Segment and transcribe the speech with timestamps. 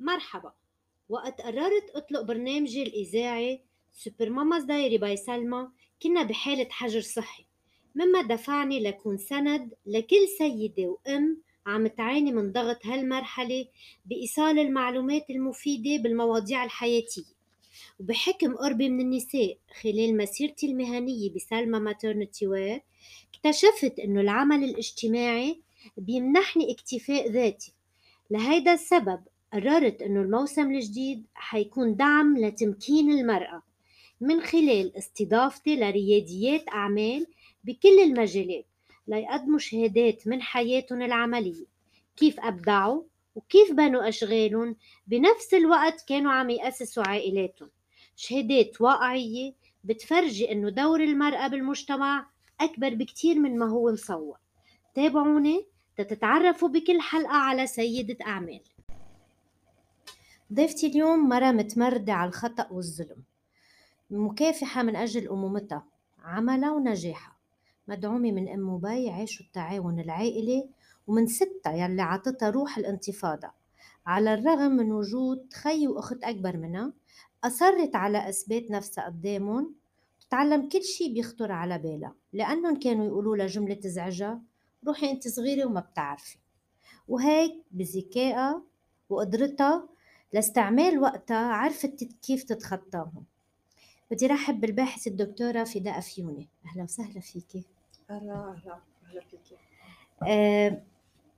[0.00, 0.52] مرحبا.
[1.08, 3.60] وقت قررت أطلق برنامجي الإذاعي
[3.92, 5.68] Super Mamas Diary by سلمى
[6.02, 7.44] كنا بحالة حجر صحي.
[7.94, 13.66] مما دفعني لكون سند لكل سيدة وأم عم تعاني من ضغط هالمرحلة
[14.04, 17.40] بإيصال المعلومات المفيدة بالمواضيع الحياتية.
[18.00, 22.80] وبحكم قربي من النساء خلال مسيرتي المهنية بسلمى Maternity Wear
[23.34, 25.60] اكتشفت إنه العمل الاجتماعي
[25.96, 27.72] بيمنحني اكتفاء ذاتي.
[28.30, 29.20] لهيدا السبب
[29.52, 33.62] قررت إنه الموسم الجديد حيكون دعم لتمكين المرأة
[34.20, 37.26] من خلال استضافتي لرياديات أعمال
[37.64, 38.66] بكل المجالات
[39.08, 41.66] ليقدموا شهادات من حياتهم العملية.
[42.16, 43.02] كيف أبدعوا
[43.34, 47.70] وكيف بنوا أشغالهم؟ بنفس الوقت كانوا عم يأسسوا عائلاتهم.
[48.16, 49.52] شهادات واقعية
[49.84, 52.26] بتفرجي إنه دور المرأة بالمجتمع
[52.60, 54.38] أكبر بكتير من ما هو مصور.
[54.94, 58.60] تابعوني تتعرفوا بكل حلقة على سيدة أعمال.
[60.52, 63.22] ضيفتي اليوم مرة متمردة على الخطأ والظلم
[64.10, 65.84] مكافحة من أجل أمومتها
[66.18, 67.36] عملها ونجاحها.
[67.88, 70.68] مدعومة من أم وبي يعيشوا التعاون العائلي
[71.06, 73.50] ومن ستة يلي عطتها روح الانتفاضة.
[74.06, 76.92] على الرغم من وجود خي وأخت أكبر منها
[77.44, 79.74] أصرت على إثبات نفسها قدامهم
[80.20, 82.14] تتعلم كل شي بيخطر على بالها.
[82.32, 84.42] لأنهم كانوا يقولوا لها جملة تزعجها
[84.86, 86.38] روحي أنت صغيرة وما بتعرفي.
[87.08, 88.62] وهيك بذكائها
[89.08, 89.88] وقدرتها
[90.32, 93.24] لاستعمال وقتها عرفت كيف تتخطاهم.
[94.10, 96.48] بدي رحب بالباحثة الدكتورة فداء فيوني.
[96.66, 97.64] أهلا وسهلا فيكي.
[98.10, 98.78] أهلا أهلا
[99.10, 99.56] أهلا فيكي.
[100.28, 100.82] آه،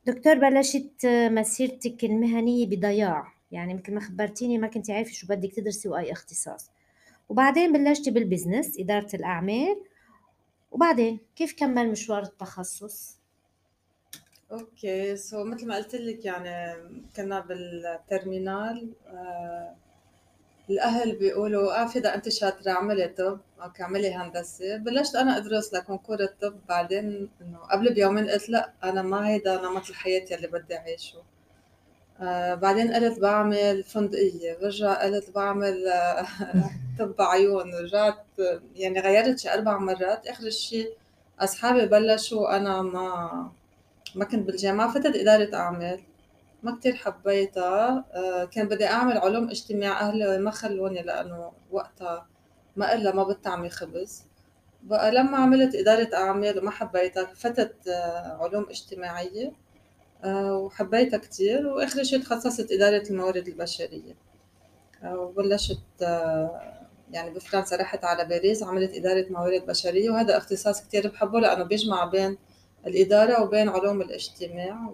[0.07, 3.33] دكتور بلشت مسيرتك المهنية بضياع.
[3.53, 6.71] يعني مثل ما خبرتيني ما كنت عارفة شو بدك تدرسي وأي اختصاص.
[7.29, 9.83] وبعدين بلشتي بال business إدارة الأعمال.
[10.71, 13.22] وبعدين كيف كمل مشوار التخصص؟
[14.53, 16.77] okay so مثل ما قلت لك يعني
[17.17, 19.75] كنا بال terminale آه
[20.71, 23.41] الأهل بيقولوا آه فدا أنت شاطرة اعملي طب.
[23.63, 24.77] okay اعملي هندسة.
[24.77, 29.63] بلشت أنا أدرس ل concours الطب بعدين إنه قبل بيومين قلت لا أنا ما هيدا
[29.63, 31.23] نمط الحياة يلي بدي أعيشه.
[32.21, 36.27] آه بعدين قلت بعمل فندقية برجع قلت بعمل آه
[36.99, 37.75] طب عيون.
[37.75, 38.25] رجعت
[38.77, 40.27] يعني غيرت شي أربع مرات.
[40.29, 40.93] آخر شيء
[41.41, 43.53] أصحابي بلشوا أنا ما
[44.15, 46.01] ما كنت بالجامعة فتت إدارة أعمال.
[46.63, 48.05] ما كتير حبيتها.
[48.13, 52.27] آه، كان بدي أعمل علوم اجتماع أهلي ما خلوني لأنه وقتها
[52.77, 54.23] ما إلا ما بتطعمي خبز.
[54.83, 59.53] بقى لما عملت إدارة أعمال وما حبيتها فتت آه، علوم اجتماعية.
[60.25, 61.67] آه، وحبيتها كتير.
[61.67, 64.15] وآخر شيء تخصصت إدارة الموارد البشرية.
[65.05, 65.79] وبلشت
[67.11, 70.11] يعني بفرنسا رحت على باريس عملت إدارة موارد بشرية.
[70.11, 72.39] وهذا اختصاص كتير بحبه لأنه بيجمع بين
[72.87, 74.91] الإدارة وبين علوم الاجتماع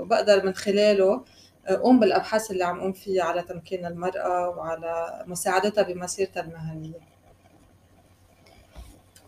[0.00, 1.24] وبقدر من خلاله
[1.66, 7.14] أقوم بالأبحاث اللي عم أقوم فيها على تمكين المرأة وعلى مساعدتها بمسيرتها المهنية.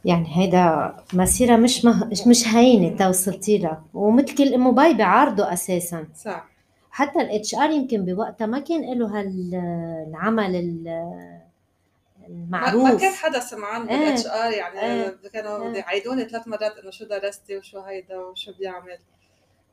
[0.05, 2.11] يعني هيدا مسيرة مش مه...
[2.27, 3.85] مش هينة توصلتي لها.
[3.95, 6.07] ومثل كل ام باي بيعارضوا أساسا.
[6.15, 6.49] صح.
[6.91, 10.55] حتى ال HR يمكن بوقتها ما كان له هالعمل
[12.27, 15.17] المعروف ما كان حدا سمعان بال HR يعني إيه.
[15.33, 15.79] كانوا إيه.
[15.79, 18.99] يعيدوني ثلاث مرات إنه شو درستي وشو هيدا وشو بيعمل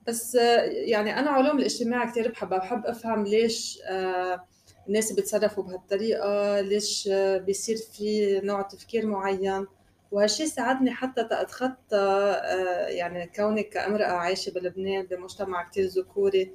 [0.08, 0.36] بس
[0.70, 2.60] يعني أنا علوم الاجتماع كثير بحبها.
[2.60, 4.46] بحب أفهم ليش آه،
[4.88, 9.68] الناس بيتصرفوا بهالطريقة ليش بيصير في نوع تفكير معين.
[10.12, 16.52] وهالشيء ساعدني حتى اتخطى آه، يعني كونك كأمرأة عايشة بلبنان بمجتمع كثير ذكوري.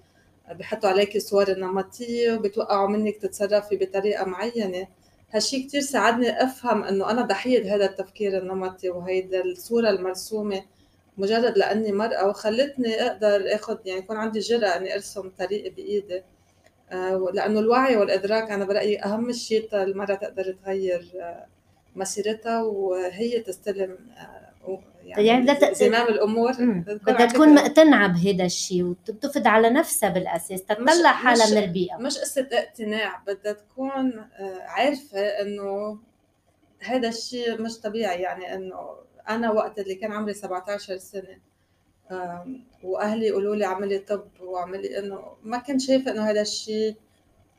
[0.51, 4.89] بحطوا عليك صور النمطية وبتوقعوا منك تتصرفي بطريقة معينة.
[5.33, 10.63] هالشي كتير ساعدني أفهم إنه أنا ضحيه هذا التفكير النمطي وهيدا الصورة المرسومة
[11.19, 16.23] مجرد لأني مرأة وخلتني أقدر اخذ يعني يكون عندي جرأة إني أرسم طريقي بإيدي.
[16.93, 21.47] آه، لأنه الوعي والإدراك أنا برأيي أهم شيء المرأة تقدر تغير آه،
[21.97, 24.48] مسيرتها وهي تستلم آه،
[25.05, 26.53] يعني, يعني بدها زمام الأمور
[26.87, 31.97] بدها تكون مقتنعه بهذا الشيء وتفد على نفسها بالأساس تطلع حالها من البيئة.
[31.97, 35.99] مش قصة اقتناع بدها تكون آه، عارفة إنه
[36.81, 38.97] هذا الشيء مش طبيعي يعني إنه
[39.29, 41.39] أنا وقت اللي كان عمري 17 سنة
[42.83, 46.95] وأهلي يقولوا لي اعملي طب واعملي إنه ما كنت شايفة إنه هذا الشيء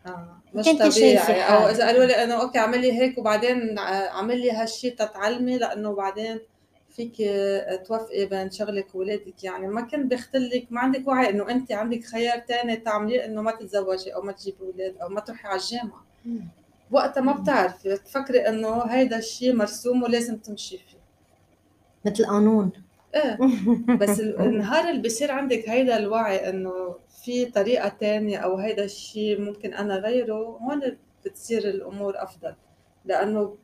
[0.06, 1.42] آه مش طبيعي.
[1.42, 6.40] أو إذا قالوا لي إنه أوكي اعملي هيك وبعدين اعملي هالشيء تتعلمي لأنه بعدين
[6.90, 7.16] فيك
[7.88, 9.44] توفقي بين شغلك وولادك.
[9.44, 13.52] يعني ما كنت بختلك ما عندك وعي إنه أنت عندك خيار تاني تعمليه إنه ما
[13.52, 16.06] تتزوجي أو ما تجيبي أولاد أو ما تروحي على الجامعة.
[16.92, 21.00] وقتها ما بتعرفي تفكري إنه هيدا الشيء مرسوم ولازم تمشي فيه.
[22.06, 22.72] مثل قانون.
[23.16, 23.38] إيه.
[24.02, 29.74] بس النهار اللي بصير عندك هيدا الوعي إنه في طريقة تانية أو هيدا الشيء ممكن
[29.74, 32.56] أنا غيره هون بتصير الأمور أفضل.
[33.06, 33.56] لأنه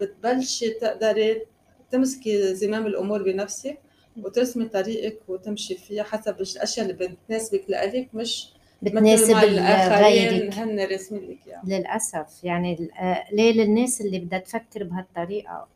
[0.00, 1.42] بتبلشي تقدري
[1.90, 3.78] تمسكي زمام الأمور بنفسك
[4.22, 8.52] وترسمي طريقك وتمشي فيها حسب الأشياء اللي بتناسبك لإلك مش
[8.82, 10.54] بتناسب غيرك.
[10.54, 11.78] هن راسمين لك يعني.
[11.78, 15.66] للأسف يعني آه، ليه للناس اللي بدها تفكر بهالطريقة؟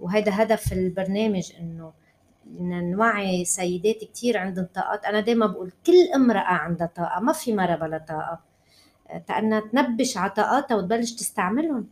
[0.00, 1.92] وهذا هدف البرنامج إنه
[2.60, 5.04] نوعي سيدات كثير عندهم طاقات.
[5.04, 8.40] أنا دائما بقول كل امرأة عندها طاقة ما في مرة بلا طاقة.
[9.28, 11.88] تأنها آه، تنبش على طاقاتها وتبلش تستعملهم.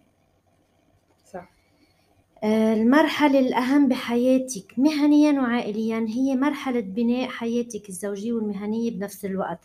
[2.45, 9.59] المرحلة الأهم بحياتك مهنيا وعائليا هي مرحلة بناء حياتك الزوجية والمهنية بنفس الوقت.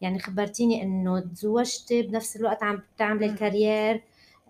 [0.00, 4.02] يعني خبرتيني إنه تزوجتي بنفس الوقت عم تعملي الكارير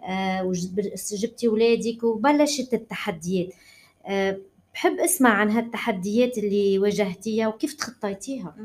[0.05, 3.49] آه وجبتي اولادك وبلشت التحديات.
[4.06, 4.38] آه
[4.75, 8.56] بحب أسمع عن هالتحديات اللي واجهتيها وكيف تخطيتيها؟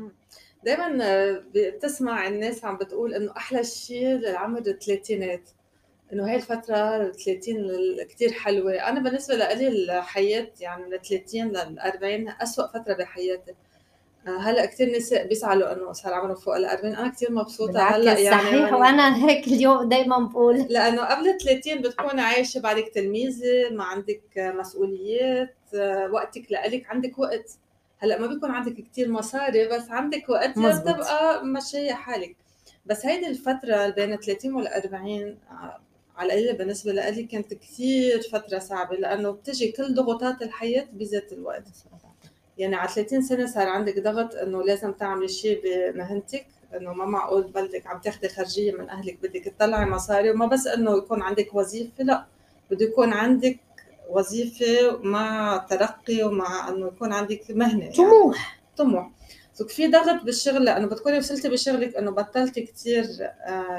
[0.64, 5.48] دائما آه، بتسمع الناس عم بتقول إنه أحلى شيء للعمر الثلاثينات.
[6.12, 12.28] إنه هاي الفترة 30 كثير حلوة، أنا بالنسبة لإلي الحياة يعني من 30 لل 40
[12.28, 13.54] أسوأ فترة بحياتي،
[14.26, 17.80] هلأ كثير نساء بيزعلوا إنه صار عمرهم فوق ال 40 أنا كثير مبسوطة.
[17.80, 20.56] هلأ يعني صحيح يعني وأنا هيك اليوم دائما بقول.
[20.58, 25.54] لأنه قبل 30 بتكون عايشة بعدك تلميذة ما عندك مسؤوليات
[26.10, 27.50] وقتك لإلك عندك وقت.
[27.98, 32.36] هلأ ما بيكون عندك كثير مصاري بس عندك وقت تبقى ماشيه حالك.
[32.86, 35.38] بس هيدي الفترة بين 30 وال 40
[36.16, 41.64] على القليله بالنسبة لي كانت كثير فترة صعبة لأنه بتجي كل ضغوطات الحياة بذات الوقت
[42.58, 46.46] يعني على 30 سنة صار عندك ضغط إنه لازم تعملي شيء بمهنتك
[46.76, 50.96] إنه ما معقول بلدك عم تاخذي خرجية من أهلك بدك تطلعي مصاري وما بس إنه
[50.96, 52.26] يكون عندك وظيفة لا
[52.70, 53.58] بده يكون عندك
[54.10, 57.96] وظيفة مع ترقي ومع إنه يكون عندك مهنة يعني.
[57.96, 59.10] طموح طموح
[59.58, 63.06] سو في ضغط بالشغل لأنه بتكوني وصلتي بشغلك إنه بطلتي كثير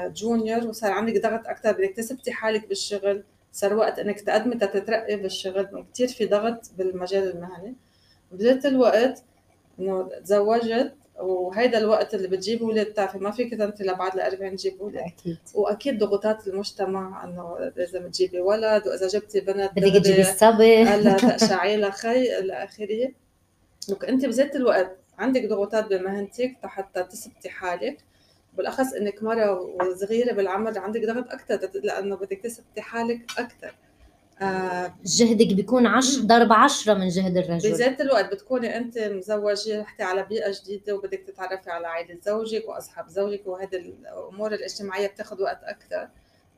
[0.06, 5.84] جونيور وصار عندك ضغط أكثر بدك تثبتي حالك بالشغل صار وقت إنك تقدمي تترقي بالشغل
[5.94, 7.74] كثير في ضغط بالمجال المهني.
[8.32, 9.22] بذات الوقت
[9.80, 14.80] إنه تزوجت وهيدا الوقت اللي بتجيب أولاد بتعرفي ما فيك تنطي لبعد ال 40 تجيب
[14.80, 15.38] أولاد أكيد.
[15.54, 20.82] وأكيد ضغوطات المجتمع إنه لازم تجيبي ولد وإذا جبتي بنت بدك تجيبي الصبي.
[20.82, 23.12] هلا تقشعي لها خي إلى اخره
[23.88, 27.98] لك أنت بذات الوقت عندك ضغوطات بمهنتك حتى تثبتي حالك.
[28.56, 33.74] بالأخص إنك مرة وصغيرة بالعمر عندك ضغط أكثر لأنه بدك تثبتي حالك أكثر
[34.42, 37.70] آه جهدك بيكون عش ضرب عشرة من جهد الرجل.
[37.70, 43.08] بذات الوقت بتكوني أنت مزوجة رحتي على بيئة جديدة وبدك تتعرفي على عائلة زوجك وأصحاب
[43.08, 46.08] زوجك وهذه الأمور الاجتماعية بتاخذ وقت أكثر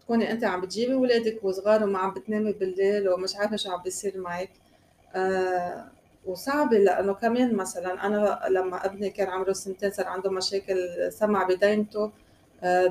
[0.01, 4.19] تكوني أنت عم بتجيبي اولادك وصغار وما عم بتنامي بالليل ومش عارفة شو عم بيصير
[4.19, 4.51] معك.
[5.15, 5.91] آه
[6.27, 10.79] وصعبه لأنه كمان مثلا أنا لما ابني كان عمره سنتين صار عنده مشاكل
[11.13, 12.11] سمع بدينته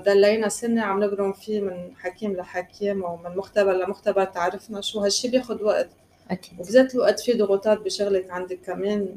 [0.05, 5.61] دلينا سنة عم نبرم فيه من حكيم لحكيم ومن مختبر لمختبر تعرفنا شو هالشي بياخد
[5.61, 5.89] وقت.
[6.31, 6.59] أكيد.
[6.59, 9.15] وبذات الوقت في ضغوطات بشغلك عندك كمان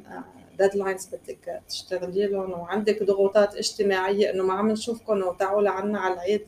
[0.58, 6.14] ديدلاينز آه، بدك تشتغلي لهم وعندك ضغوطات اجتماعية إنه ما عم نشوفكم وتعوا لعنا على
[6.14, 6.46] العيد.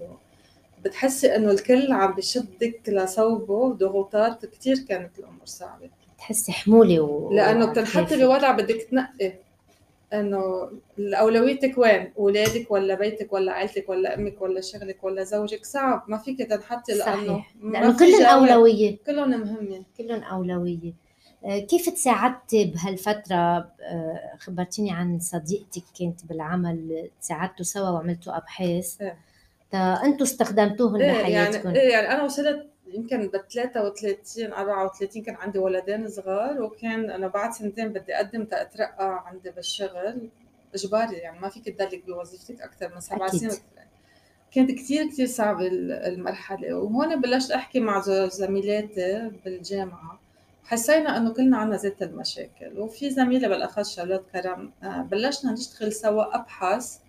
[0.85, 5.91] بتحسي إنه الكل عم بشدك لصوبه ضغوطات كثير كانت الأمور صعبة.
[6.25, 7.33] تحسي حمولة و...
[7.33, 9.33] لأنه بتنحطي بوضع بدك تنقي
[10.13, 16.05] إنه اولويتك وين؟ اولادك ولا بيتك ولا عائلتك ولا أمك ولا شغلك ولا زوجك؟ صعب
[16.09, 18.97] ما فيك تنحطي لأنه لأنه كلهم أولوية.
[19.07, 20.93] كلهم مهمين كلهم أولوية.
[21.45, 29.03] كيف تساعدتي بهالفترة؟ آه، خبرتيني عن صديقتك كنت بالعمل تساعدتوا سوا وعملتوا أبحاث.
[29.03, 29.17] إيه.
[30.05, 35.59] أنتوا استخدمتوهن إيه بحياتكم يعني, إيه يعني أنا وصلت يمكن ب 33 34 كان عندي
[35.59, 40.29] ولدين صغار وكان أنا بعد سنتين بدي أقدم تأترقى عندي بالشغل.
[40.75, 43.53] إجباري يعني ما فيك تضلك بوظيفتك أكثر من سبع سنين.
[44.53, 46.75] كانت كثير كثير صعبة المرحلة.
[46.75, 50.21] وهون بلشت أحكي مع زميلاتي بالجامعة.
[50.65, 52.79] حسينا إنه كلنا عنا ذات المشاكل.
[52.79, 57.04] وفي زميلة بالأخص شارلوت كرم آه، بلشنا نشتغل سوا أبحاث آه،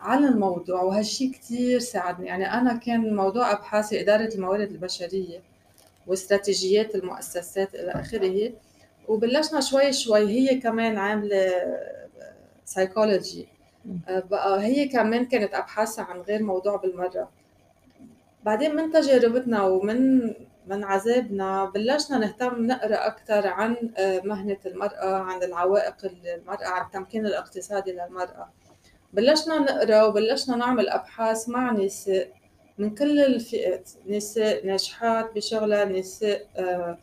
[0.00, 2.26] عن الموضوع وهالشي كتير ساعدني.
[2.26, 5.42] يعني أنا كان موضوع أبحاثي إدارة الموارد البشرية
[6.06, 8.52] واستراتيجيات المؤسسات إلى آخره
[9.08, 11.52] وبلشنا شوي شوي هي كمان عاملة
[12.64, 13.48] سايكولوجي
[14.08, 17.28] آه، بقى هي كمان كانت أبحاثها عن غير موضوع بالمرة.
[18.44, 20.20] بعدين من تجاربتنا ومن
[20.66, 27.26] من عذابنا بلشنا نهتم نقرأ أكثر عن آه، مهنة المرأة عن العوائق المرأة عن التمكين
[27.26, 28.48] الاقتصادي للمرأة.
[29.12, 32.28] بلشنا نقرأ وبلشنا نعمل أبحاث مع نساء
[32.78, 33.90] من كل الفئات.
[34.06, 36.98] نساء ناجحات بشغلها نساء آه،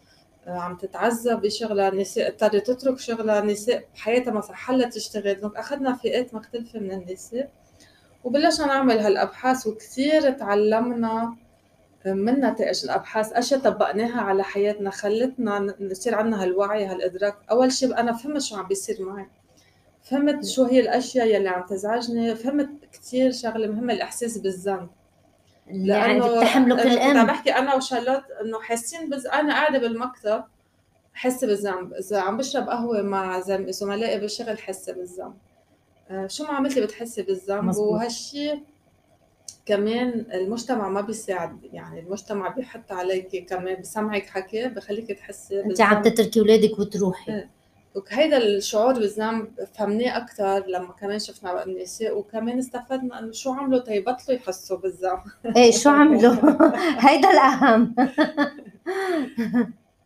[0.48, 5.40] عم تتعذب بشغلها نساء اضطرت تترك شغلها نساء بحياتها ما صح تشتغل.
[5.42, 7.50] دونك أخذنا فئات مختلفة من النساء
[8.24, 11.36] وبلشنا نعمل هالأبحاث وكثير تعلمنا
[12.06, 13.34] من نتائج الأبحاث.
[13.34, 17.36] أشياء طبقناها على حياتنا خلتنا يصير عندنا هالوعي هالإدراك.
[17.52, 19.26] أول شيء أنا فهمت شو عم بيصير معي.
[20.06, 24.90] فهمت شو هي الأشياء يلي عم تزعجني فهمت كثير شغلة مهمة الإحساس بالذنب.
[25.68, 30.44] يعني بتحملوا كل ام عم بحكي أنا وشارلوت إنه حاسين بز أنا قاعدة بالمكتب
[31.14, 31.94] حاسة بالذنب.
[31.94, 35.34] إذا عم بشرب قهوة مع زملائي بالشغل حاسة بالذنب.
[36.10, 38.60] آه، شو ما عملتي بتحسي بالذنب؟ وهالشيء
[39.66, 46.02] كمان المجتمع ما بيساعد يعني المجتمع بيحط عليك كمان بسمعك حكي بخليك تحسي أنت عم
[46.02, 47.32] تتركي أولادك وتروحي.
[47.32, 47.50] إيه.
[47.96, 54.38] وهيدا الشعور بالذنب فهمناه أكثر لما كمان شفنا النساء وكمان استفدنا إنه شو عملوا؟ تيبطلوا
[54.38, 55.20] يحسوا بالذنب
[55.58, 56.36] إيه شو عملوا؟
[57.08, 57.96] هيدا الأهم.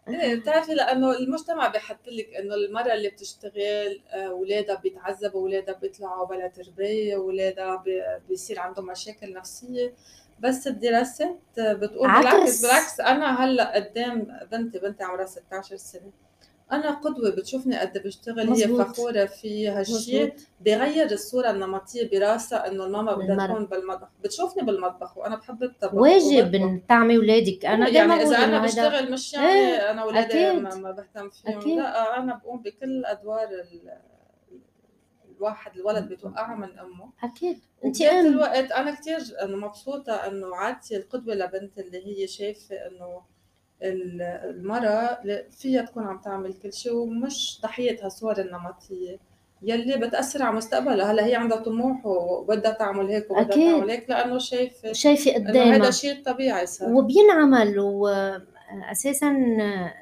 [0.08, 6.28] إيه بتعرفي لأنه المجتمع بيحط لك إنه المرأة اللي بتشتغل اولادها آه، بيتعذبوا اولادها بيطلعوا
[6.28, 7.84] بلا تربية اولادها
[8.30, 9.94] بيصير عندهم مشاكل نفسية.
[10.40, 16.29] بس الدراسات بتقول بالعكس بالعكس أنا هلأ قدام بنتي بنتي عمرها 16 سنة.
[16.72, 23.16] أنا قدوة بتشوفني قد بشتغل هي فخورة في هالشيء بغير الصورة النمطية براسها إنه الماما
[23.16, 24.08] بدها تكون بالمطبخ.
[24.24, 29.48] بتشوفني بالمطبخ وأنا بحب الطبخ واجب تعمي اولادك أنا يعني إذا أنا بشتغل مش يعني
[29.48, 31.60] إيه؟ أنا اولادي ما بهتم فيهم.
[31.60, 31.78] أكيد.
[31.78, 33.48] لا أنا بقوم بكل أدوار
[35.38, 37.12] الواحد الولد بيتوقعها من أمه.
[37.24, 37.60] أكيد.
[37.86, 43.22] أنت أم؟ الوقت أنا كثير مبسوطة إنه عادتي القدوة لبنتي اللي هي شايفة إنه
[43.84, 45.20] المرأة
[45.52, 49.20] فيها تكون عم تعمل كل شيء ومش ضحية هالصور النمطية
[49.62, 51.12] يلي بتأثر على مستقبلها.
[51.12, 53.76] هلا هي عندها طموح وبدها تعمل هيك وبدها أكيد.
[53.76, 55.76] تعمل هيك لأنه شايفة شايفة قدامها.
[55.76, 56.94] هذا شيء طبيعي صار.
[56.94, 59.36] وبينعمل وأساسا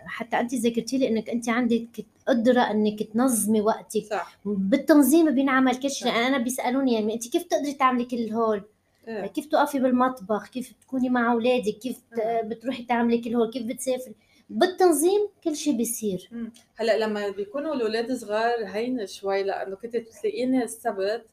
[0.05, 1.87] حتى أنت ذكرتي لي إنك أنت عندك
[2.27, 4.05] قدرة إنك تنظمي وقتك.
[4.09, 4.39] صح.
[4.45, 6.11] بالتنظيم بينعمل كل شيء.
[6.11, 8.63] أنا بيسألوني يعني أنت كيف تقدري تعملي كل هول.
[9.07, 12.41] كيف تقفي بالمطبخ؟ كيف تكوني مع أولادك؟ كيف إيه.
[12.41, 14.15] بتروحي تعملي كل هول؟ كيف بتسافري؟
[14.49, 16.29] بالتنظيم كل شيء بيصير.
[16.75, 21.25] هلأ لما بيكونوا الأولاد صغار هين شوي لأنه كنت تلاقيني السبت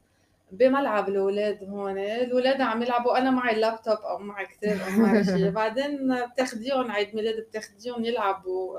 [0.52, 1.98] بملعب الأولاد هون.
[1.98, 7.14] الأولاد عم يلعبوا أنا معي اللابتوب أو معي كتاب أو معي شيء بعدين بتاخديهم عيد
[7.16, 8.78] ميلاد بتاخديهم يلعبوا.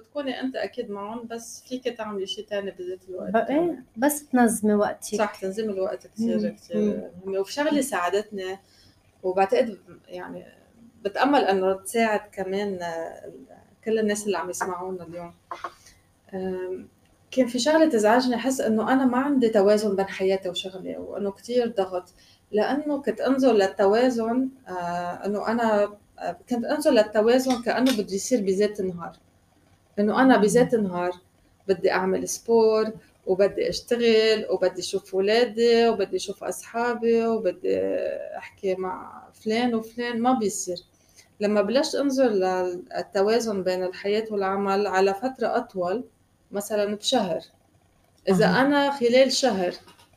[0.00, 5.14] بتكوني أنت أكيد معهم بس فيك تعملي شيء ثاني بذات الوقت إيه بس تنظمي وقتك.
[5.14, 7.40] صح تنظيم الوقت كثير كثير مهمة.
[7.40, 8.58] وفي شغلة ساعدتني
[9.22, 9.78] وبعتقد
[10.08, 10.44] يعني
[11.04, 12.78] بتأمل إنه تساعد كمان
[13.84, 15.34] كل الناس اللي عم يسمعونا اليوم.
[17.30, 21.68] كان في شغلة تزعجني أحس إنه أنا ما عندي توازن بين حياتي وشغلي وإنه كثير
[21.68, 22.14] ضغط.
[22.52, 24.72] لأنه كنت أنظر للتوازن آه،
[25.26, 25.96] إنه أنا
[26.50, 29.16] كنت أنظر للتوازن كأنه بده يصير بذات النهار.
[30.00, 31.12] إنه أنا بذات النهار
[31.68, 32.92] بدي أعمل sport
[33.26, 37.78] وبدي أشتغل وبدي أشوف اولادي وبدي أشوف أصحابي وبدي
[38.36, 40.20] أحكي مع فلان وفلان.
[40.20, 40.78] ما بيصير.
[41.40, 46.04] لما بلشت أنظر للتوازن بين الحياة والعمل على فترة أطول
[46.50, 47.40] مثلا بشهر.
[48.28, 48.60] إذا أه.
[48.60, 49.74] أنا خلال شهر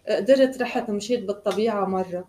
[0.08, 2.28] قدرت رحت مشيت بالطبيعة مرة.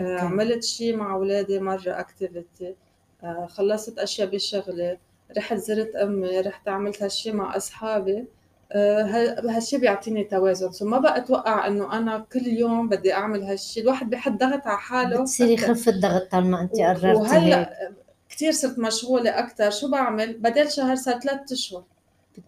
[0.00, 0.12] okay.
[0.12, 2.74] عملت شيء مع اولادي مرة activity
[3.22, 4.98] آه، خلصت أشياء بشغلي
[5.36, 8.24] رحت زرت امي رحت عملت هالشي مع أصحابي.
[8.72, 9.02] آه،
[9.48, 10.72] هالشي بيعطيني توازن.
[10.72, 13.80] سو ما بقى أتوقع إنه أنا كل يوم بدي أعمل هالشي.
[13.80, 15.20] الواحد بيحط ضغط على حاله.
[15.22, 17.90] بتصيري يخف الضغط طالما انت قررتي وهلأ
[18.28, 21.84] كثير صرت مشغولة أكثر شو بعمل؟ بدل شهر صار ثلاث أشهر.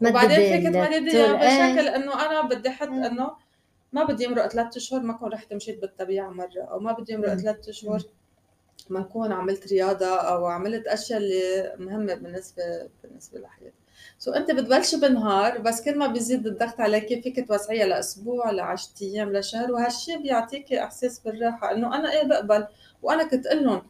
[0.02, 3.30] وبعدين فيك تمددي بشكل إنه أنا بدي أحط إنه
[3.92, 6.62] ما بدي يمرق ثلاث أشهر ما اكون رحت مشيت بالطبيعة مرة.
[6.70, 8.02] أو ما بدي يمرق ثلاث أشهر.
[8.90, 13.74] ما أكون عملت رياضة أو عملت أشياء اللي مهمة بالنسبة بالنسبة لحياتي.
[14.18, 18.60] سو so, أنت بتبلشي بالنهار بس كل ما بيزيد الضغط عليك فيك توسعيها لأسبوع ل
[18.60, 21.72] 10 أيام لشهر وهالشيء بيعطيكي إحساس بالراحة.
[21.72, 22.66] إنه أنا إيه بقبل؟
[23.02, 23.82] وأنا كنت أقول لهم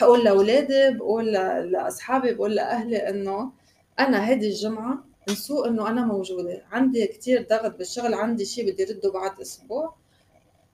[0.00, 1.32] بقول لأولادي بقول
[1.72, 3.52] لأصحابي بقول لأهلي إنه
[3.98, 6.62] أنا هذه الجمعة انسوا إنه أنا موجودة.
[6.72, 9.94] عندي كتير ضغط بالشغل عندي شيء بدي رده بعد أسبوع.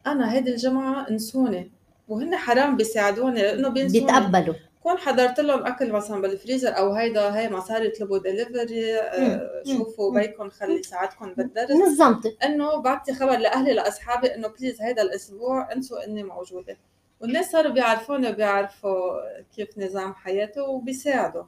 [0.07, 1.73] أنا هذه الجمعة انسوني
[2.13, 4.01] وهن حرام بيساعدوني لأنه بينسوني.
[4.01, 4.55] بيتقبلوا.
[4.83, 10.51] كون حضرت لهم أكل مثلا بالفريزر أو هيدا هي مصاري يطلبوا دليفري آه شوفوا بيكم
[10.51, 11.71] خلي ساعاتكم بالدرس.
[11.71, 16.77] نظمتي إنه بعطي خبر لأهلي لأصحابي إنه please هيدا الأسبوع أنسوا إني موجودة.
[17.21, 19.21] والناس صاروا بيعرفوني وبيعرفوا
[19.57, 21.45] كيف نظام حياتي وبيساعدوا.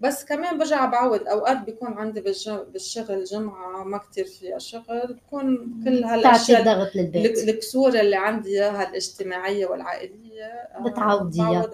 [0.00, 2.20] بس كمان برجع بعود أوقات بيكون عندي
[2.72, 7.48] بالشغل جمعة ما كتير فيها شغل بكون كل هالأشياء ضغط للبيت.
[7.48, 11.70] القصور اللي عندي إياها الاجتماعية والعائلية آه، بتعوضيها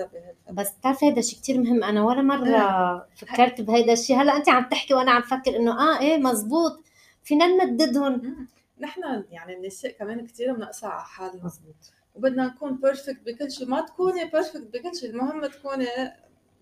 [0.50, 3.07] بس بتعرفي هذا شيء كثير مهم؟ أنا ولا مرة إيه.
[3.17, 6.81] فكرت بهيدا الشيء هلأ انت عم تحكي وأنا عم فكر إنه آه إيه مزبوط.
[7.25, 8.47] فينا نمددهم.
[8.81, 11.45] نحن يعني النساء كمان كثير بنقسى على حالنا.
[11.45, 11.75] مزبوط.
[12.14, 15.87] وبدنا نكون perfect بكل شيء ما تكوني perfect بكل شيء المهم تكوني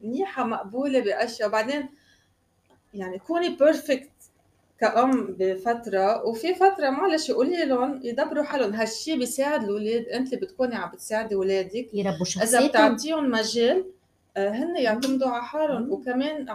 [0.02, 1.48] منيحه مقبولة بأشياء.
[1.48, 1.88] وبعدين
[2.94, 4.10] يعني كوني perfect
[4.80, 8.74] كأم بفترة وفي فترة معلش قولي لهم يدبروا حالهم.
[8.74, 12.62] هالشي بيساعد الأولاد أنت بتكوني عم بتساعدي أولادك يربوا شخصيتهم.
[12.62, 13.84] إذا بتعطيهم مجال
[14.36, 15.92] آه، هن يعتمدوا على حالهم.
[15.92, 16.48] وكمان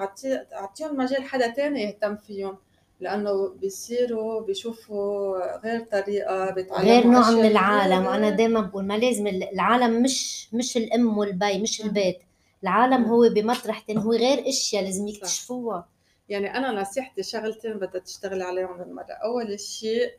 [0.53, 2.57] أعطيهم مجال حدا تاني يهتم فيهم.
[2.99, 8.05] لأنه بيصيروا بيشوفوا غير طريقة بيتعلموا غير نوع من العالم.
[8.05, 12.17] وأنا دائما بقول ما لازم العالم مش مش الأم والبي مش البيت.
[12.65, 15.87] العالم هو بمطرح تاني هو غير أشياء لازم يكتشفوها.
[16.29, 20.11] يعني أنا نصيحتي شغلتين بدها تشتغلي عليهم المره أول شيء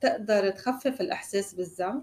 [0.00, 2.02] تقدر تخفف الإحساس بالذنب.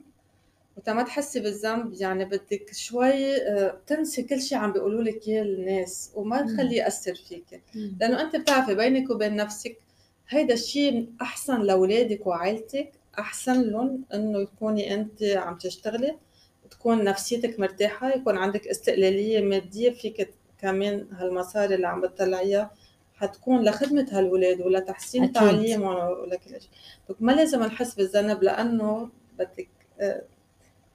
[0.78, 3.40] وتا ما تحسي بالذنب يعني بدك شوي
[3.88, 7.62] تنسي كل شيء عم بيقولوا لك إياه الناس وما تخليه يأثر فيك.
[7.76, 9.78] لأنه أنت بتعرفي بينك وبين نفسك
[10.30, 16.18] هيدا الشيء أحسن لأولادك وعائلتك أحسن لهم إنه تكوني أنت عم تشتغلي.
[16.74, 22.72] تكون نفسيتك مرتاحة يكون عندك استقلالية مادية فيك كمان هالمصاري اللي عم بتطلعيها
[23.16, 26.70] حتكون لخدمة هالولاد ولا تحسين تعليمهم ولا كل شيء.
[27.20, 29.70] ما لازم نحس بالذنب لأنه بدك
[30.02, 30.22] آه،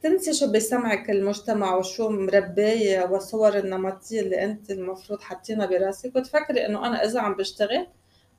[0.02, 6.16] تنسي شو بيسمعك المجتمع وشو مرباية والصور النمطية اللي أنت المفروض حاطينها براسك.
[6.16, 7.86] وتفكري إنه أنا إذا عم بشتغل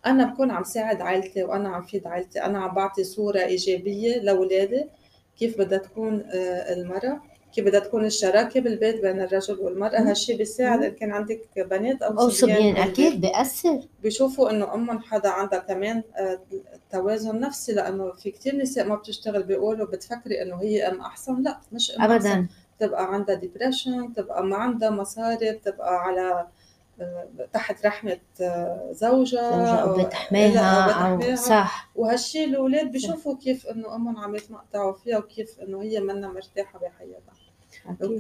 [0.05, 2.41] أنا بكون عم ساعد عائلتي وأنا عم فيد عائلتي.
[2.45, 4.85] أنا عم بعطي صورة إيجابية لأولادي
[5.39, 7.21] كيف بدها تكون آه، المرأة.
[7.53, 12.19] كيف بدها تكون الشراكة بالبيت بين الرجل والمرأة؟ هالشي بيساعد إن كان عندك بنات أو,
[12.19, 13.79] أو صبيان أكيد بيأثر.
[14.03, 16.39] بيشوفوا إنه أمهم حدا عندها كمان آه،
[16.91, 21.41] توازن نفسي لأنه في كتير نساء ما بتشتغل بيقولوا بتفكري إنه هي أم أحسن.
[21.41, 22.29] لا مش أم أبدا.
[22.29, 22.47] أحسن.
[22.77, 26.47] بتبقى عندها ديبريشن بتبقى ما عندها مصاري بتبقى على
[27.01, 31.89] آه، تحت رحمة آه، زوجها أو بتحميها أو صح.
[31.95, 37.33] وهالشي الأولاد بيشوفوا كيف إنه أمهم عم يتمقطعوا فيها وكيف إنه هي منا مرتاحة بحياتها.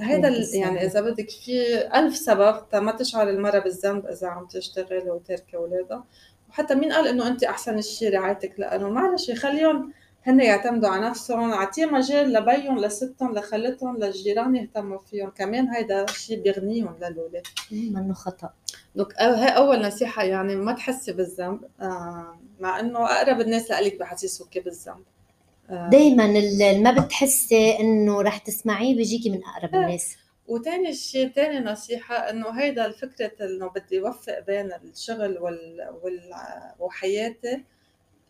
[0.01, 5.57] هذا يعني إذا بدك في ألف سبب ما تشعر المراه بالذنب إذا عم تشتغل وتركي
[5.57, 6.03] أولادها.
[6.49, 11.51] وحتى مين قال إنه انت أحسن شيء رعايتك؟ لأنه معلش خليهم هن يعتمدوا على نفسهم
[11.51, 15.29] أعطيه مجال لبيهم لستهم لخالتهم للجيران يهتموا فيهم.
[15.29, 18.49] كمان هيدا الشيء بيغنيهم للاولاد منه خطأ.
[18.95, 24.57] دونك هي أول نصيحة يعني ما تحسي بالذنب آه، مع إنه أقرب الناس لك بحسسوك
[24.57, 25.03] بالذنب.
[25.69, 25.89] آه.
[25.93, 29.85] اللي ما بتحسي إنه رح تسمعيه بيجيكي من أقرب آه.
[29.85, 35.89] الناس وتاني شيء تاني نصيحة إنه هيدا الفكرة إنه بدي أوفق بين الشغل وال...
[36.03, 36.21] وال...
[36.79, 37.63] وحياتي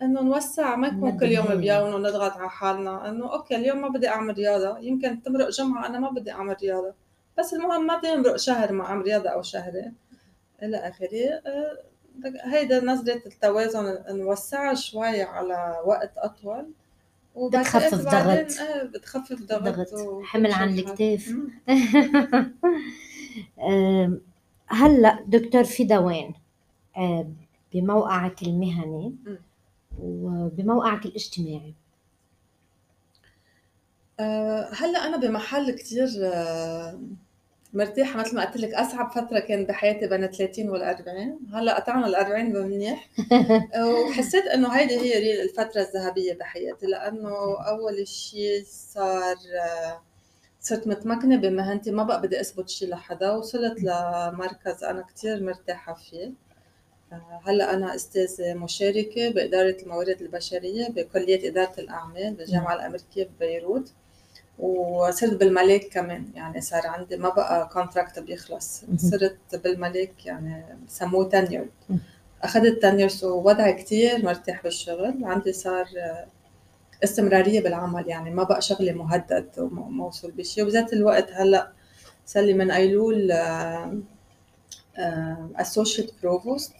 [0.02, 4.08] إنه نوسع ما يكون كل يوم بيوم ونضغط على حالنا إنه أوكي اليوم ما بدي
[4.08, 6.94] أعمل رياضة يمكن تمرق جمعة أنا ما بدي أعمل رياضة
[7.38, 9.94] بس المهم ما بدي يمرق شهر ما أعمل رياضة أو شهرين
[10.64, 11.78] إلى آخره آه،
[12.44, 16.72] هيدا نظرة التوازن نوسعها شوي على وقت أطول
[17.48, 19.88] بتخفف ضغط آه، بتخفف ضغط.
[20.24, 21.30] حمل عن الكتاف
[24.68, 26.34] هلا دكتور في دوين
[27.74, 29.16] بموقعك المهني
[30.00, 31.74] وبموقعك الاجتماعي.
[34.20, 36.08] آه، هلا أنا بمحل كثير
[37.74, 41.76] مرتاحة مثل ما قلت لك أصعب فترة كان بحياتي بين ال 30 وال 40 هلأ
[41.76, 43.10] قطعنا ال 40 منيح.
[44.10, 47.30] وحسيت إنه هيدي هي الفترة الذهبية بحياتي لأنه
[47.68, 49.36] أول شيء صار
[50.62, 56.32] صرت متمكنة بمهنتي ما بقى بدي أثبت شيء لحدا وصلت لمركز أنا كثير مرتاحة فيه.
[57.46, 63.92] هلأ أنا أستاذة مشاركة بإدارة الموارد البشرية بكلية إدارة الأعمال بالجامعة الأمريكية ببيروت
[64.60, 71.70] وصرت بالملاك كمان يعني صار عندي ما بقى كونتراكت بيخلص صرت بالملاك يعني بسموه تنير
[72.44, 75.86] أخذت تنير ووضعي كتير مرتاح بالشغل عندي صار
[77.04, 81.72] استمرارية بالعمل يعني ما بقى شغلي مهدد وموصول بشيء وبذات الوقت هلأ
[82.26, 83.32] صار لي من ايلول
[85.56, 86.74] associate provost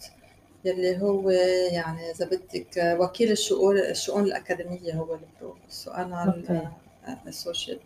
[0.64, 1.30] يلي هو
[1.72, 6.24] يعني إذا بدك وكيل الشؤون الشؤون الأكاديمية هو ال provost وأنا
[7.28, 7.80] associate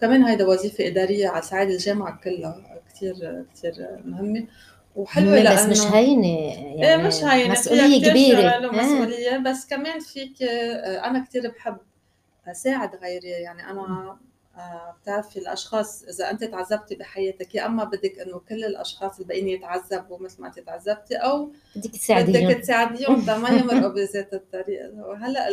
[0.00, 4.46] كمان هيدا وظيفة إدارية على صعيد الجامعة كلها كثير كثير مهمة.
[4.96, 7.52] وحلوة لأنه بس مش هينة يعني إيه مش هينة.
[7.52, 8.48] مسؤولية كبيرة.
[8.48, 8.72] آه.
[8.72, 9.38] مسؤولية آه.
[9.38, 10.42] بس كمان فيك
[11.04, 11.76] أنا كثير بحب
[12.48, 13.28] أساعد غيري.
[13.28, 14.16] يعني أنا
[14.56, 20.18] آه، بتعرفي الأشخاص إذا أنت تعذبتي بحياتك يا أما بدك إنه كل الأشخاص الباقيين يتعذبوا
[20.18, 22.48] مثل ما انت تعذبتي أو بدك تساعديهم.
[22.48, 25.48] بدك تساعديهم ما يمرقوا بذات الطريق وهلا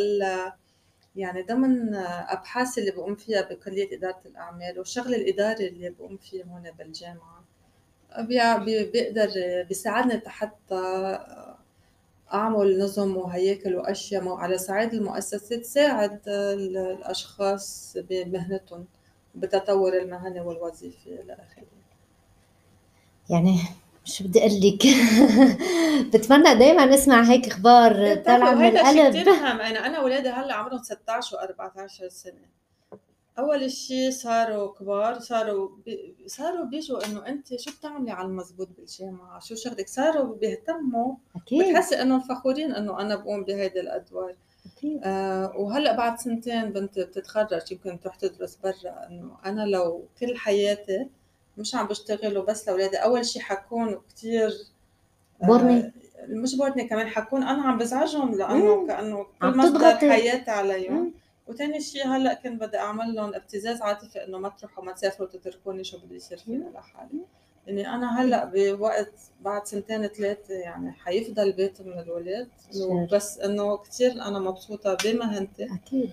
[1.16, 6.70] يعني ضمن ابحاثي اللي بقوم فيها بكلية إدارة الأعمال والشغل الاداري اللي بقوم فيه هون
[6.78, 7.44] بالجامعة
[8.64, 9.30] بيقدر
[9.68, 11.18] بيساعدني حتى
[12.34, 18.86] أعمل نظم وهياكل وأشياء على صعيد المؤسسة تساعد الأشخاص بمهنتهم
[19.34, 21.66] بالتطور المهني والوظيفي إلى اخره
[23.30, 23.58] يعني
[24.04, 24.86] شو بدي أقول لك
[26.14, 29.10] بتمنى دائما اسمع هيك أخبار طالعة من القلب.
[29.10, 29.60] كثير مهم.
[29.60, 32.60] أنا أنا اولادي هلأ عمرهم 16 و14 سنة.
[33.38, 39.40] أول شيء صاروا كبار صاروا بي صاروا بيجوا إنه أنت شو بتعملي على المزبوط بالجامعة؟
[39.40, 41.14] شو شغلك؟ صاروا بيهتموا.
[41.36, 41.70] أكيد.
[41.70, 44.34] بتحسي إنهم فخورين إنه أنا بقوم بهيدي الأدوار.
[44.76, 45.00] أكيد.
[45.04, 51.06] آه وهلأ بعد سنتين بنت بتتخرج يمكن تروح تدرس برا إنه أنا لو كل حياتي
[51.60, 52.96] مش عم بشتغل وبس لأولادي.
[52.96, 54.50] أول شيء حكون كثير
[55.42, 55.78] بورني.
[55.78, 55.92] آه
[56.28, 61.14] مش بورني كمان حكون أنا عم بزعجهم لأنه كأنه كل مصدر حياتي عليهم.
[61.48, 65.84] وثاني شيء هلأ كنت بدي أعمل لهم ابتزاز عاطفي إنه ما تروحوا ما تسافروا تتركوني
[65.84, 67.20] شو بدي يصير فينا لحالي.
[67.66, 72.48] يعني أنا هلأ بوقت بعد سنتين ثلاثة يعني حيفضل بيت من الولاد.
[73.12, 75.64] بس إنه كثير أنا مبسوطة بمهنتي.
[75.64, 76.10] أكيد.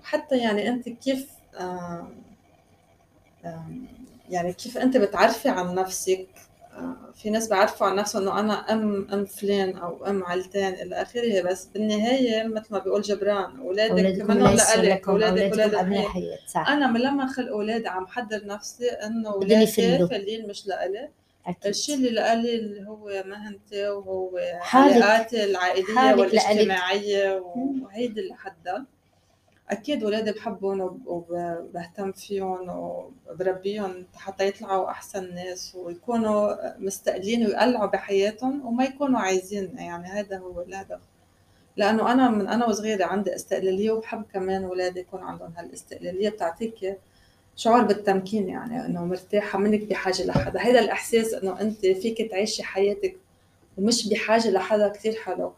[0.00, 1.28] وحتى يعني أنت كيف
[1.60, 2.14] آم
[3.44, 3.86] آم
[4.30, 6.26] يعني كيف أنت بتعرفي عن نفسك؟
[7.14, 11.42] في ناس بيعرفوا عن نفسهم إنه أنا ام أم فلان أو أم علتان إلى آخره
[11.42, 15.74] بس بالنهاية مثل ما بيقول جبران أولادك منهم لك أولادك ولاد
[16.54, 16.68] صح.
[16.68, 19.66] أنا من لما خلق أولادي عم حضر نفسي إنه اولادي
[20.08, 21.08] فلين مش لإلي.
[21.66, 24.38] الشيء اللي لإلي اللي هو مهنتي وهو
[24.72, 27.42] علاقاتي العائلية والاجتماعية
[27.82, 28.86] وهيدي اللي حدها
[29.70, 38.84] أكيد ولادي بحبهم وبهتم فيهم وبربيهم حتى يطلعوا أحسن ناس ويكونوا مستقلين ويقلعوا بحياتهم وما
[38.84, 39.78] يكونوا عايزين.
[39.78, 41.00] يعني هذا هو الهدف.
[41.76, 46.98] لأنه أنا من أنا وصغيرة عندي استقلالية وبحب كمان ولادي يكون عندهم هالاستقلالية بتعطيك
[47.56, 50.60] شعور بالتمكين يعني إنه مرتاحة منك بحاجة لحدا.
[50.60, 53.16] هذا الإحساس إنه أنت فيك تعيشي حياتك
[53.78, 55.52] ومش بحاجة لحدا كثير حلو.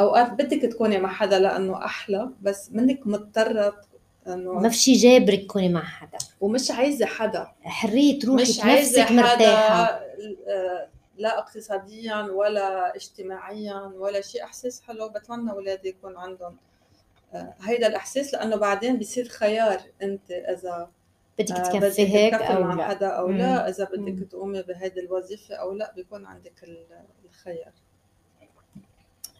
[0.00, 3.80] أوقات بدك تكوني مع حدا لأنه أحلى بس منك مضطرة
[4.26, 6.18] إنه ما في شيء جابرك تكوني مع حدا.
[6.40, 7.48] ومش عايزة حدا.
[7.62, 9.84] حرية تروحي مش عايزة مرتاحة.
[10.48, 14.44] آه، لا اقتصاديا ولا اجتماعيا ولا شيء.
[14.44, 16.56] إحساس حلو بتمنى أولادي يكون عندهم
[17.34, 20.90] آه، هيدا الإحساس لأنه بعدين بيصير خيار أنت إذا
[21.38, 22.84] بدك آه، تكفي هيك أو مع لا.
[22.84, 23.68] حدا أو لا.
[23.68, 26.64] إذا بدك تقومي بهيدي الوظيفة أو لا بيكون عندك
[27.24, 27.72] الخيار.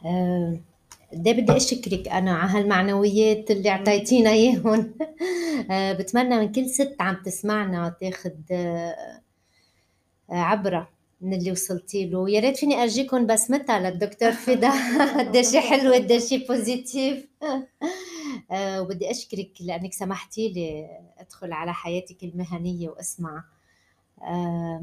[0.04, 4.94] قد بدي أشكرك أنا على هالمعنويات اللي أعطيتينا إياهم.
[5.70, 9.20] آه، بتمنى من كل ست عم تسمعنا تاخذ آه،
[10.30, 10.88] عبرة
[11.20, 12.30] من اللي وصلتي له.
[12.30, 14.70] يا ريت فيني أرجيكم بسمتها للدكتور فدا؟
[15.18, 17.26] قد شيء حلو قد شيء positive
[18.52, 20.88] وبدي أشكرك لأنك سمحتي لي
[21.18, 23.53] أدخل على حياتك المهنية وأسمع آه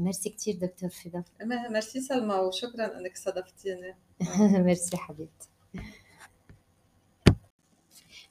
[0.00, 1.24] ميرسي كثير دكتور فدا.
[1.70, 3.94] ميرسي سلمى وشكرا إنك استضفتيني
[4.66, 5.48] ميرسي حبيبتي.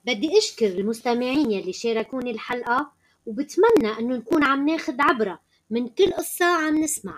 [0.06, 2.92] بدي أشكر المستمعين يلي شاركوني الحلقة
[3.26, 7.18] وبتمنى إنه نكون عم ناخذ عبرة من كل قصة عم نسمع.